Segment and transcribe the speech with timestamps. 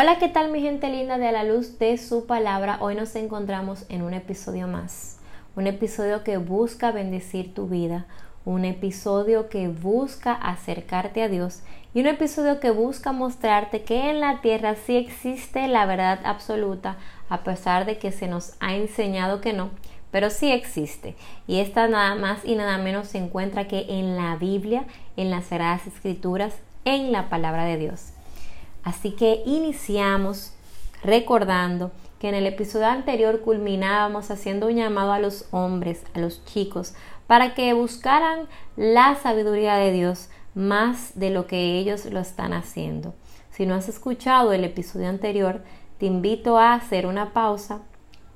[0.00, 2.78] Hola, ¿qué tal mi gente linda de la luz de su palabra?
[2.80, 5.18] Hoy nos encontramos en un episodio más,
[5.56, 8.06] un episodio que busca bendecir tu vida,
[8.44, 11.62] un episodio que busca acercarte a Dios
[11.94, 16.96] y un episodio que busca mostrarte que en la tierra sí existe la verdad absoluta,
[17.28, 19.70] a pesar de que se nos ha enseñado que no,
[20.12, 21.16] pero sí existe.
[21.48, 24.84] Y esta nada más y nada menos se encuentra que en la Biblia,
[25.16, 26.54] en las Sagradas Escrituras,
[26.84, 28.12] en la palabra de Dios.
[28.88, 30.54] Así que iniciamos
[31.04, 36.42] recordando que en el episodio anterior culminábamos haciendo un llamado a los hombres, a los
[36.46, 36.94] chicos,
[37.26, 43.12] para que buscaran la sabiduría de Dios más de lo que ellos lo están haciendo.
[43.50, 45.62] Si no has escuchado el episodio anterior,
[45.98, 47.82] te invito a hacer una pausa,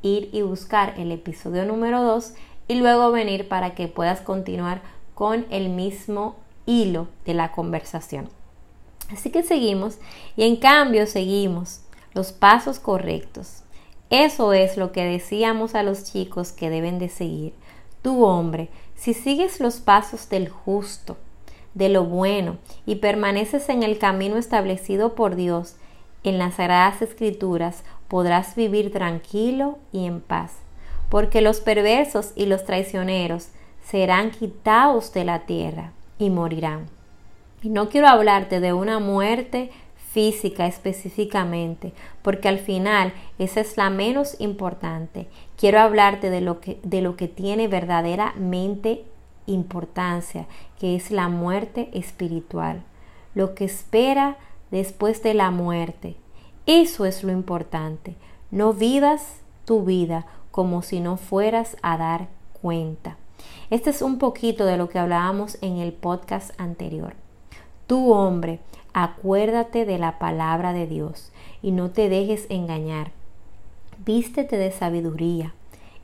[0.03, 2.35] ir y buscar el episodio número 2
[2.69, 4.83] y luego venir para que puedas continuar
[5.15, 8.42] con el mismo hilo de la conversación.
[9.13, 9.99] Así que seguimos
[10.37, 11.81] y en cambio seguimos
[12.15, 13.63] los pasos correctos.
[14.11, 17.55] Eso es lo que decíamos a los chicos que deben de seguir.
[18.03, 21.17] Tu hombre, si sigues los pasos del justo,
[21.75, 25.77] de lo bueno y permaneces en el camino establecido por Dios
[26.25, 30.53] en las sagradas escrituras, podrás vivir tranquilo y en paz,
[31.09, 33.49] porque los perversos y los traicioneros
[33.83, 37.02] serán quitados de la tierra y morirán.
[37.63, 39.71] Y no quiero hablarte de una muerte
[40.13, 45.29] física específicamente, porque al final esa es la menos importante.
[45.57, 49.05] Quiero hablarte de lo que, de lo que tiene verdaderamente
[49.47, 50.47] importancia,
[50.79, 52.83] que es la muerte espiritual,
[53.35, 54.37] lo que espera
[54.71, 56.17] después de la muerte.
[56.67, 58.17] Eso es lo importante.
[58.51, 62.29] No vivas tu vida como si no fueras a dar
[62.61, 63.17] cuenta.
[63.71, 67.15] Este es un poquito de lo que hablábamos en el podcast anterior.
[67.87, 68.61] Tu hombre,
[68.93, 71.33] acuérdate de la palabra de Dios
[71.63, 73.11] y no te dejes engañar.
[74.05, 75.55] Vístete de sabiduría.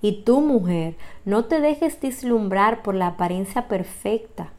[0.00, 4.52] Y tu mujer, no te dejes dislumbrar por la apariencia perfecta,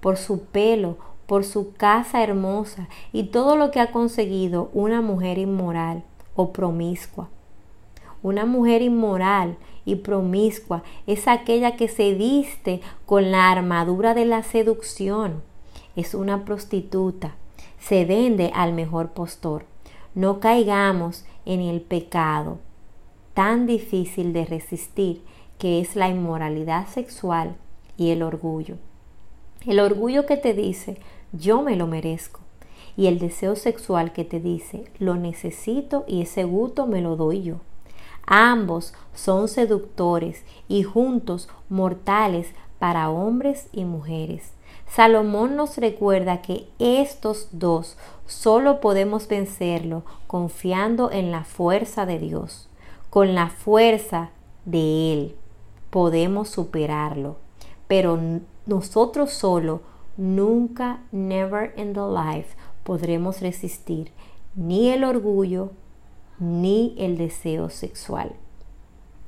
[0.00, 5.38] por su pelo, por su casa hermosa y todo lo que ha conseguido una mujer
[5.38, 6.02] inmoral
[6.34, 7.28] o promiscua.
[8.22, 14.42] Una mujer inmoral y promiscua es aquella que se viste con la armadura de la
[14.42, 15.42] seducción
[15.96, 17.34] es una prostituta,
[17.78, 19.64] se vende al mejor postor.
[20.14, 22.58] No caigamos en el pecado
[23.34, 25.22] tan difícil de resistir
[25.58, 27.56] que es la inmoralidad sexual
[27.96, 28.76] y el orgullo.
[29.66, 30.98] El orgullo que te dice
[31.32, 32.40] yo me lo merezco
[32.96, 37.42] y el deseo sexual que te dice lo necesito y ese gusto me lo doy
[37.42, 37.60] yo.
[38.26, 44.52] Ambos son seductores y juntos mortales para hombres y mujeres.
[44.92, 47.96] Salomón nos recuerda que estos dos
[48.26, 52.68] solo podemos vencerlo confiando en la fuerza de Dios.
[53.08, 54.30] Con la fuerza
[54.64, 55.36] de Él
[55.90, 57.36] podemos superarlo.
[57.86, 58.18] Pero
[58.66, 59.82] nosotros solo
[60.16, 64.10] nunca, never in the life, podremos resistir
[64.56, 65.70] ni el orgullo
[66.40, 68.32] ni el deseo sexual.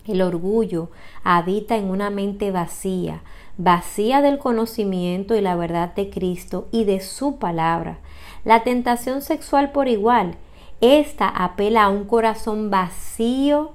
[0.04, 0.88] El orgullo
[1.22, 3.22] habita en una mente vacía,
[3.56, 7.98] vacía del conocimiento y la verdad de Cristo y de su palabra.
[8.44, 10.34] La tentación sexual por igual.
[10.80, 13.72] Esta apela a un corazón vacío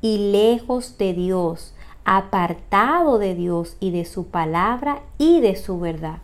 [0.00, 6.18] y lejos de Dios, apartado de Dios y de su palabra y de su verdad.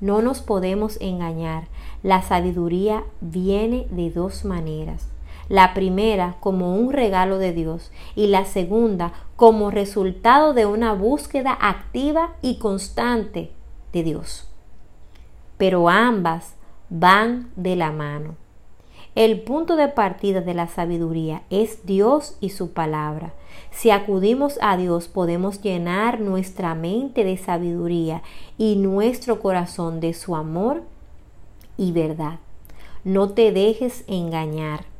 [0.00, 1.64] No nos podemos engañar.
[2.04, 5.11] La sabiduría viene de dos maneras
[5.48, 11.56] la primera como un regalo de Dios y la segunda como resultado de una búsqueda
[11.60, 13.50] activa y constante
[13.92, 14.48] de Dios.
[15.58, 16.54] Pero ambas
[16.90, 18.36] van de la mano.
[19.14, 23.34] El punto de partida de la sabiduría es Dios y su palabra.
[23.70, 28.22] Si acudimos a Dios podemos llenar nuestra mente de sabiduría
[28.56, 30.82] y nuestro corazón de su amor
[31.76, 32.38] y verdad.
[33.04, 34.91] No te dejes engañar.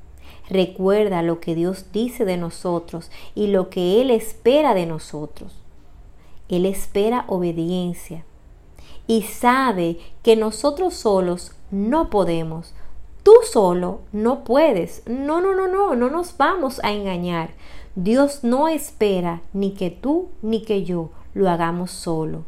[0.53, 5.57] Recuerda lo que Dios dice de nosotros y lo que Él espera de nosotros.
[6.51, 8.27] Él espera obediencia
[9.07, 12.75] y sabe que nosotros solos no podemos.
[13.23, 15.03] Tú solo no puedes.
[15.07, 17.55] No, no, no, no, no nos vamos a engañar.
[17.95, 22.45] Dios no espera ni que tú ni que yo lo hagamos solo.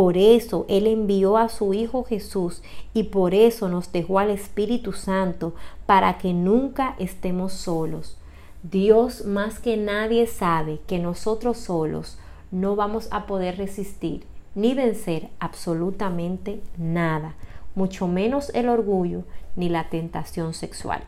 [0.00, 2.62] Por eso Él envió a su Hijo Jesús
[2.94, 5.54] y por eso nos dejó al Espíritu Santo
[5.84, 8.16] para que nunca estemos solos.
[8.62, 12.16] Dios más que nadie sabe que nosotros solos
[12.50, 14.24] no vamos a poder resistir
[14.54, 17.34] ni vencer absolutamente nada,
[17.74, 19.24] mucho menos el orgullo
[19.54, 21.02] ni la tentación sexual.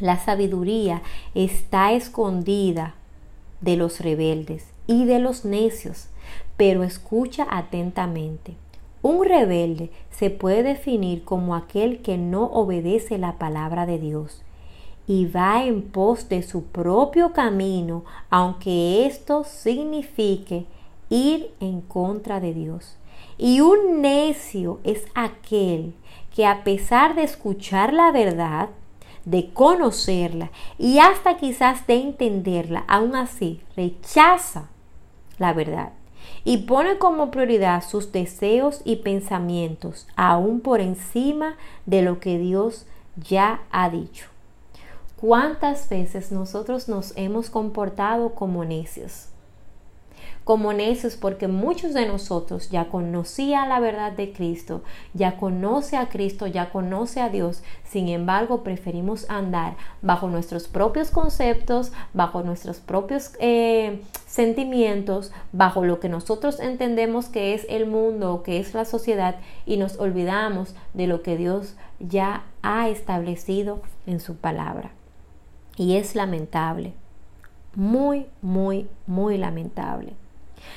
[0.00, 1.00] La sabiduría
[1.34, 2.94] está escondida
[3.62, 6.08] de los rebeldes y de los necios,
[6.56, 8.54] pero escucha atentamente.
[9.02, 14.42] Un rebelde se puede definir como aquel que no obedece la palabra de Dios
[15.06, 20.66] y va en pos de su propio camino, aunque esto signifique
[21.10, 22.96] ir en contra de Dios.
[23.38, 25.94] Y un necio es aquel
[26.34, 28.70] que a pesar de escuchar la verdad,
[29.24, 34.68] de conocerla y hasta quizás de entenderla, aún así rechaza
[35.38, 35.92] la verdad
[36.44, 42.86] y pone como prioridad sus deseos y pensamientos aún por encima de lo que Dios
[43.16, 44.26] ya ha dicho.
[45.20, 49.28] ¿Cuántas veces nosotros nos hemos comportado como necios?
[50.44, 54.82] Como necios porque muchos de nosotros ya conocían la verdad de Cristo,
[55.14, 61.10] ya conoce a Cristo, ya conoce a Dios, sin embargo preferimos andar bajo nuestros propios
[61.10, 68.42] conceptos, bajo nuestros propios eh, sentimientos, bajo lo que nosotros entendemos que es el mundo,
[68.42, 69.36] que es la sociedad
[69.66, 74.90] y nos olvidamos de lo que Dios ya ha establecido en su palabra.
[75.76, 76.92] Y es lamentable,
[77.74, 80.14] muy, muy, muy lamentable.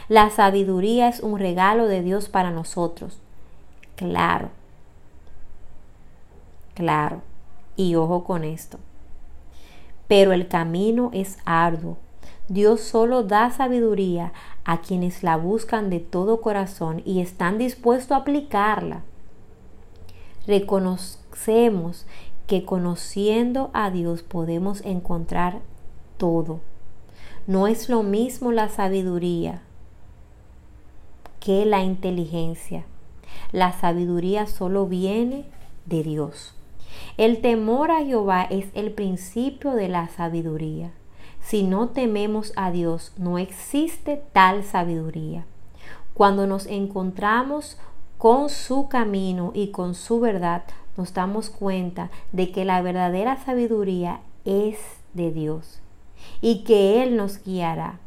[0.07, 3.19] La sabiduría es un regalo de Dios para nosotros.
[3.95, 4.49] Claro.
[6.75, 7.21] Claro.
[7.75, 8.77] Y ojo con esto.
[10.07, 11.97] Pero el camino es arduo.
[12.47, 14.31] Dios solo da sabiduría
[14.63, 19.01] a quienes la buscan de todo corazón y están dispuestos a aplicarla.
[20.45, 22.05] Reconocemos
[22.45, 25.61] que conociendo a Dios podemos encontrar
[26.17, 26.59] todo.
[27.47, 29.63] No es lo mismo la sabiduría
[31.45, 32.85] que la inteligencia.
[33.51, 35.45] La sabiduría solo viene
[35.85, 36.55] de Dios.
[37.17, 40.91] El temor a Jehová es el principio de la sabiduría.
[41.41, 45.45] Si no tememos a Dios, no existe tal sabiduría.
[46.15, 47.77] Cuando nos encontramos
[48.17, 50.63] con su camino y con su verdad,
[50.97, 54.79] nos damos cuenta de que la verdadera sabiduría es
[55.13, 55.79] de Dios
[56.41, 57.99] y que Él nos guiará.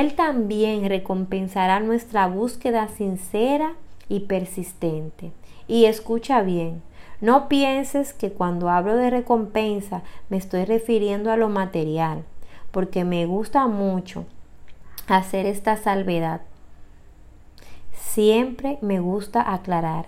[0.00, 3.74] Él también recompensará nuestra búsqueda sincera
[4.08, 5.30] y persistente.
[5.68, 6.82] Y escucha bien,
[7.20, 12.24] no pienses que cuando hablo de recompensa me estoy refiriendo a lo material,
[12.72, 14.24] porque me gusta mucho
[15.06, 16.40] hacer esta salvedad.
[17.92, 20.06] Siempre me gusta aclarar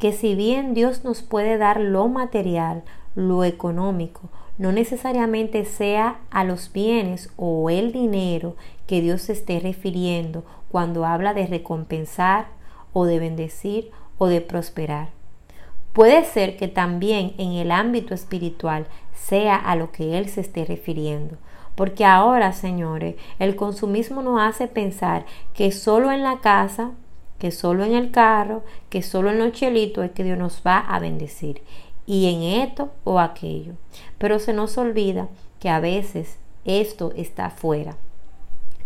[0.00, 2.82] que si bien Dios nos puede dar lo material,
[3.14, 4.22] lo económico,
[4.58, 8.56] no necesariamente sea a los bienes o el dinero
[8.90, 12.48] que Dios se esté refiriendo cuando habla de recompensar
[12.92, 15.10] o de bendecir o de prosperar.
[15.92, 20.64] Puede ser que también en el ámbito espiritual sea a lo que Él se esté
[20.64, 21.36] refiriendo.
[21.76, 26.90] Porque ahora, señores, el consumismo nos hace pensar que solo en la casa,
[27.38, 30.78] que solo en el carro, que solo en los chelitos es que Dios nos va
[30.78, 31.62] a bendecir
[32.06, 33.74] y en esto o aquello.
[34.18, 35.28] Pero se nos olvida
[35.60, 37.96] que a veces esto está fuera.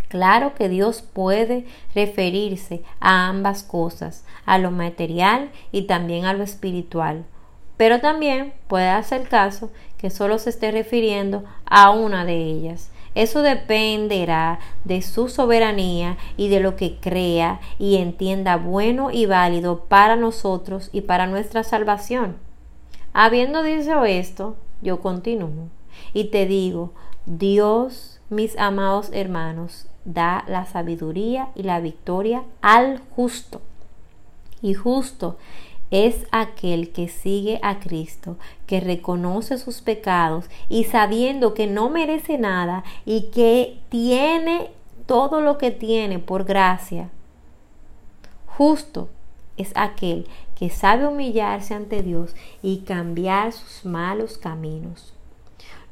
[0.09, 6.45] Claro que Dios puede referirse a ambas cosas, a lo material y también a lo
[6.45, 7.25] espiritual.
[7.77, 12.91] Pero también puede hacer caso que solo se esté refiriendo a una de ellas.
[13.15, 19.85] Eso dependerá de su soberanía y de lo que crea y entienda bueno y válido
[19.85, 22.37] para nosotros y para nuestra salvación.
[23.13, 25.69] Habiendo dicho esto, yo continúo
[26.13, 26.93] y te digo,
[27.27, 33.63] Dios, mis amados hermanos, da la sabiduría y la victoria al justo.
[34.61, 35.37] Y justo
[35.91, 42.39] es aquel que sigue a Cristo, que reconoce sus pecados y sabiendo que no merece
[42.39, 44.71] nada y que tiene
[45.07, 47.11] todo lo que tiene por gracia.
[48.47, 49.09] Justo
[49.57, 55.14] es aquel que sabe humillarse ante Dios y cambiar sus malos caminos.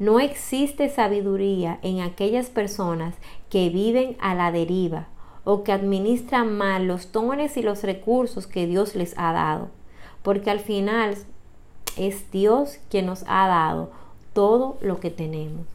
[0.03, 3.15] No existe sabiduría en aquellas personas
[3.49, 5.07] que viven a la deriva
[5.45, 9.69] o que administran mal los dones y los recursos que Dios les ha dado,
[10.25, 11.15] porque al final
[11.97, 13.93] es Dios quien nos ha dado
[14.33, 15.69] todo lo que tenemos.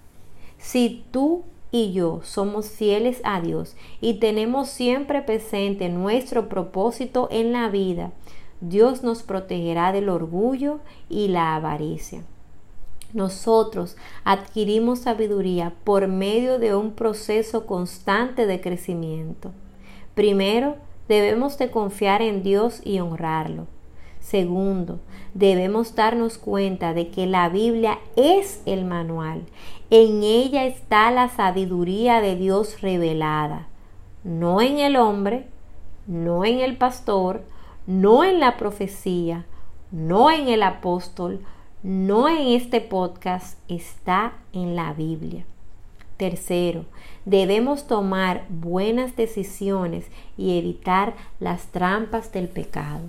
[0.58, 7.54] Si tú y yo somos fieles a Dios y tenemos siempre presente nuestro propósito en
[7.54, 8.12] la vida,
[8.60, 12.26] Dios nos protegerá del orgullo y la avaricia.
[13.18, 19.54] Nosotros adquirimos sabiduría por medio de un proceso constante de crecimiento.
[20.14, 20.76] Primero,
[21.08, 23.66] debemos de confiar en Dios y honrarlo.
[24.20, 25.00] Segundo,
[25.34, 29.42] debemos darnos cuenta de que la Biblia es el manual.
[29.90, 33.68] En ella está la sabiduría de Dios revelada,
[34.24, 35.48] no en el hombre,
[36.06, 37.42] no en el pastor,
[37.88, 39.48] no en la profecía,
[39.90, 41.42] no en el apóstol,
[41.88, 45.46] no en este podcast, está en la Biblia.
[46.18, 46.84] Tercero,
[47.24, 53.06] debemos tomar buenas decisiones y evitar las trampas del pecado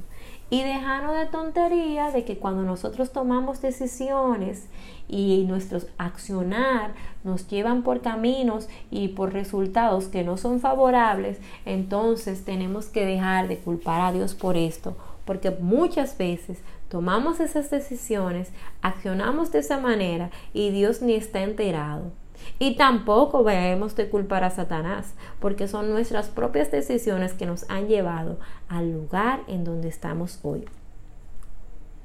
[0.48, 4.68] y dejarnos de tontería de que cuando nosotros tomamos decisiones
[5.08, 6.92] y nuestros accionar
[7.24, 13.48] nos llevan por caminos y por resultados que no son favorables, entonces tenemos que dejar
[13.48, 18.50] de culpar a Dios por esto, porque muchas veces tomamos esas decisiones,
[18.82, 22.12] accionamos de esa manera y Dios ni está enterado.
[22.58, 27.88] Y tampoco debemos de culpar a Satanás, porque son nuestras propias decisiones que nos han
[27.88, 30.64] llevado al lugar en donde estamos hoy.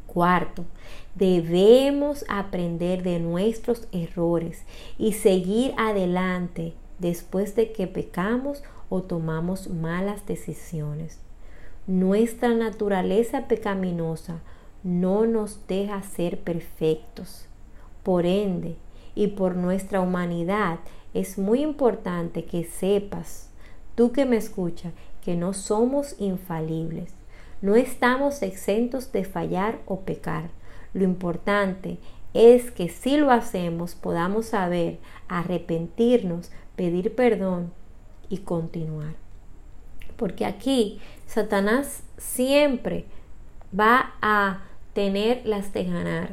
[0.07, 0.65] Cuarto,
[1.15, 4.63] debemos aprender de nuestros errores
[4.97, 11.19] y seguir adelante después de que pecamos o tomamos malas decisiones.
[11.87, 14.39] Nuestra naturaleza pecaminosa
[14.83, 17.47] no nos deja ser perfectos.
[18.03, 18.75] Por ende,
[19.15, 20.79] y por nuestra humanidad,
[21.13, 23.49] es muy importante que sepas,
[23.95, 27.13] tú que me escuchas, que no somos infalibles.
[27.61, 30.49] No estamos exentos de fallar o pecar.
[30.93, 31.97] Lo importante
[32.33, 37.71] es que si lo hacemos podamos saber, arrepentirnos, pedir perdón
[38.29, 39.15] y continuar.
[40.17, 43.05] Porque aquí Satanás siempre
[43.77, 44.63] va a
[44.93, 46.29] tener las de ganar.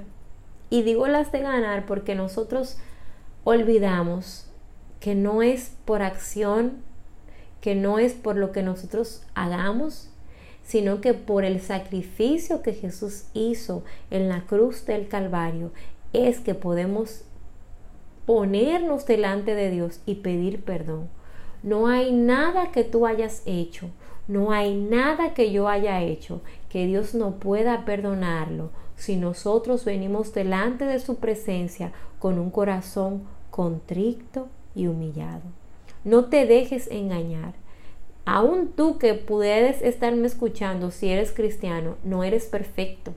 [0.68, 2.78] Y digo las de ganar porque nosotros
[3.44, 4.46] olvidamos
[5.00, 6.82] que no es por acción,
[7.60, 10.08] que no es por lo que nosotros hagamos,
[10.62, 15.72] sino que por el sacrificio que Jesús hizo en la cruz del Calvario,
[16.12, 17.24] es que podemos
[18.26, 21.08] ponernos delante de Dios y pedir perdón.
[21.62, 23.90] No hay nada que tú hayas hecho,
[24.28, 26.40] no hay nada que yo haya hecho
[26.70, 33.24] que Dios no pueda perdonarlo si nosotros venimos delante de su presencia con un corazón
[33.50, 35.42] contrito y humillado.
[36.04, 37.54] No te dejes engañar.
[38.24, 43.12] Aún tú que puedes estarme escuchando si eres cristiano, no eres perfecto.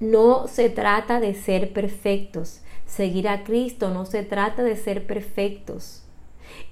[0.00, 2.60] No se trata de ser perfectos.
[2.86, 6.02] Seguir a Cristo no se trata de ser perfectos.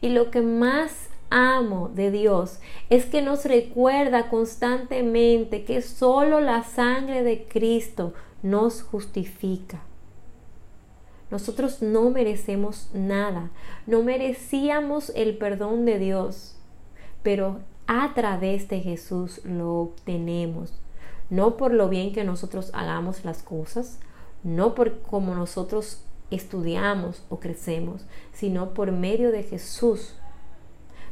[0.00, 6.62] Y lo que más amo de Dios es que nos recuerda constantemente que solo la
[6.62, 9.82] sangre de Cristo nos justifica.
[11.30, 13.50] Nosotros no merecemos nada,
[13.86, 16.56] no merecíamos el perdón de Dios,
[17.22, 20.72] pero a través de Jesús lo obtenemos,
[21.30, 23.98] no por lo bien que nosotros hagamos las cosas,
[24.44, 30.14] no por cómo nosotros estudiamos o crecemos, sino por medio de Jesús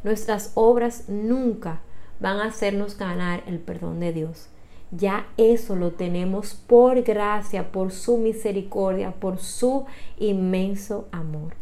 [0.04, 1.80] Nuestras obras nunca
[2.20, 4.48] van a hacernos ganar el perdón de Dios.
[4.90, 9.86] Ya eso lo tenemos por gracia, por su misericordia, por su
[10.18, 11.54] inmenso amor.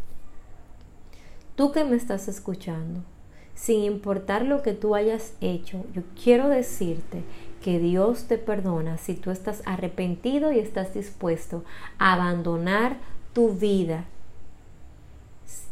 [1.55, 3.01] Tú que me estás escuchando,
[3.55, 7.23] sin importar lo que tú hayas hecho, yo quiero decirte
[7.63, 11.63] que Dios te perdona si tú estás arrepentido y estás dispuesto
[11.99, 12.97] a abandonar
[13.33, 14.05] tu vida,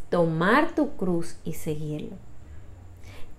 [0.08, 2.29] tomar tu cruz y seguirlo.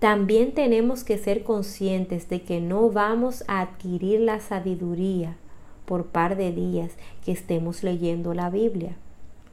[0.02, 5.36] También tenemos que ser conscientes de que no vamos a adquirir la sabiduría
[5.84, 8.96] por par de días que estemos leyendo la Biblia.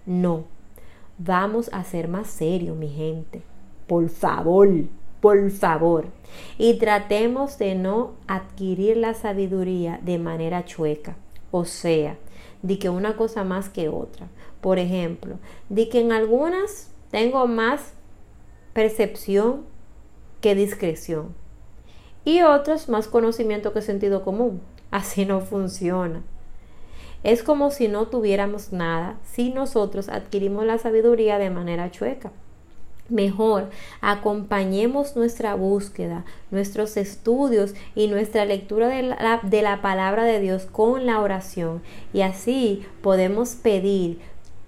[0.08, 0.46] No,
[1.20, 3.44] vamos a ser más serios, mi gente.
[3.86, 4.68] Por favor,
[5.22, 6.08] por favor.
[6.58, 11.16] Y tratemos de no adquirir la sabiduría de manera chueca.
[11.52, 12.18] O sea,
[12.64, 14.30] de que una cosa más que otra.
[14.62, 15.36] Por ejemplo,
[15.70, 17.94] de que en algunas tengo más
[18.74, 19.70] percepción
[20.42, 21.34] que discreción.
[22.26, 24.62] Y otros más conocimiento que sentido común.
[24.92, 26.22] Así no funciona.
[27.24, 32.32] Es como si no tuviéramos nada si nosotros adquirimos la sabiduría de manera chueca.
[33.10, 33.70] Mejor
[34.02, 40.68] acompañemos nuestra búsqueda, nuestros estudios y nuestra lectura de la, de la, palabra de Dios
[40.68, 41.82] con la oración
[42.14, 44.20] y así podemos pedir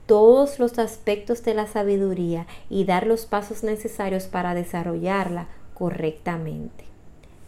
[0.08, 5.48] todos los aspectos de la sabiduría y dar los pasos necesarios para desarrollarla
[5.82, 6.86] correctamente.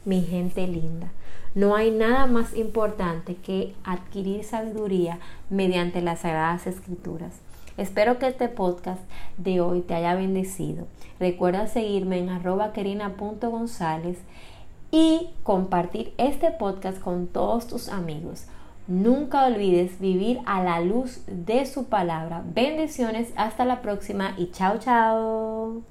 [0.06, 1.12] Mi gente linda,
[1.54, 5.20] no hay nada más importante que adquirir sabiduría
[5.52, 7.42] mediante las sagradas escrituras.
[7.78, 9.04] Espero que este podcast
[9.38, 10.88] de hoy te haya bendecido.
[11.20, 14.18] Recuerda seguirme en arroba querina.gonzález
[14.90, 18.48] y compartir este podcast con todos tus amigos.
[18.88, 22.42] Nunca olvides vivir a la luz de su palabra.
[22.44, 25.84] Bendiciones, hasta la próxima y chao chao.